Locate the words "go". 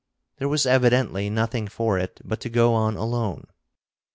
2.49-2.73